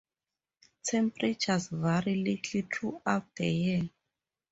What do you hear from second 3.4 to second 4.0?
year.